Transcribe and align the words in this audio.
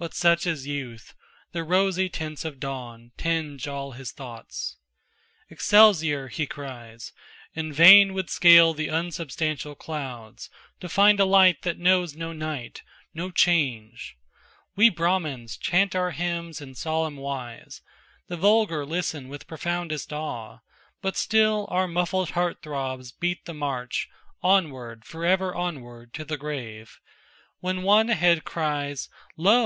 But 0.00 0.14
such 0.14 0.46
is 0.46 0.66
youth; 0.66 1.12
the 1.52 1.62
rosy 1.62 2.08
tints 2.08 2.46
of 2.46 2.58
dawn 2.58 3.12
Tinge 3.18 3.68
all 3.68 3.92
his 3.92 4.12
thoughts. 4.12 4.76
'Excelsior!' 5.50 6.28
he 6.28 6.46
cries, 6.46 7.12
And 7.54 7.76
fain 7.76 8.14
would 8.14 8.30
scale 8.30 8.72
the 8.72 8.88
unsubstantial 8.88 9.74
clouds 9.74 10.48
To 10.80 10.88
find 10.88 11.20
a 11.20 11.26
light 11.26 11.60
that 11.64 11.76
knows 11.78 12.16
no 12.16 12.32
night, 12.32 12.82
no 13.12 13.30
change; 13.30 14.16
We 14.74 14.88
Brahmans 14.90 15.58
chant 15.58 15.94
our 15.94 16.12
hymns 16.12 16.62
in 16.62 16.74
solemn 16.76 17.18
wise, 17.18 17.82
The 18.28 18.38
vulgar 18.38 18.86
listen 18.86 19.28
with 19.28 19.46
profoundest 19.46 20.14
awe; 20.14 20.60
But 21.02 21.18
still 21.18 21.66
our 21.68 21.86
muffled 21.86 22.30
heart 22.30 22.62
throbs 22.62 23.12
beat 23.12 23.44
the 23.44 23.52
march 23.52 24.08
Onward, 24.42 25.04
forever 25.04 25.54
onward, 25.54 26.14
to 26.14 26.24
the 26.24 26.38
grave, 26.38 27.00
When 27.58 27.82
one 27.82 28.08
ahead 28.08 28.44
cries, 28.44 29.10
'Lo! 29.36 29.58